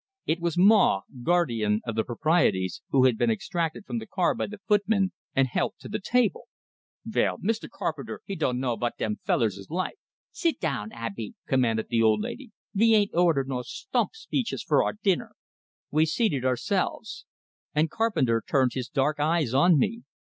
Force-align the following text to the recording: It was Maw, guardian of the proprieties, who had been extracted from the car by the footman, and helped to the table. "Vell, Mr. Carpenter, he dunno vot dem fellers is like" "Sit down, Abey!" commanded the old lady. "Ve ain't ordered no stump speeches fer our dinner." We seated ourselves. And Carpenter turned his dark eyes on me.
It 0.25 0.39
was 0.39 0.57
Maw, 0.57 1.01
guardian 1.21 1.81
of 1.85 1.93
the 1.93 2.03
proprieties, 2.03 2.81
who 2.89 3.05
had 3.05 3.19
been 3.19 3.29
extracted 3.29 3.85
from 3.85 3.99
the 3.99 4.07
car 4.07 4.33
by 4.33 4.47
the 4.47 4.57
footman, 4.67 5.11
and 5.35 5.47
helped 5.47 5.79
to 5.81 5.89
the 5.89 5.99
table. 6.03 6.47
"Vell, 7.05 7.37
Mr. 7.37 7.69
Carpenter, 7.69 8.21
he 8.25 8.35
dunno 8.35 8.75
vot 8.77 8.93
dem 8.97 9.17
fellers 9.23 9.57
is 9.59 9.69
like" 9.69 9.97
"Sit 10.31 10.59
down, 10.59 10.89
Abey!" 10.91 11.35
commanded 11.45 11.89
the 11.89 12.01
old 12.01 12.19
lady. 12.19 12.49
"Ve 12.73 12.95
ain't 12.95 13.13
ordered 13.13 13.47
no 13.47 13.61
stump 13.61 14.15
speeches 14.15 14.63
fer 14.63 14.83
our 14.83 14.93
dinner." 14.93 15.33
We 15.91 16.07
seated 16.07 16.43
ourselves. 16.45 17.27
And 17.75 17.91
Carpenter 17.91 18.41
turned 18.49 18.73
his 18.73 18.89
dark 18.89 19.19
eyes 19.19 19.53
on 19.53 19.77
me. 19.77 20.01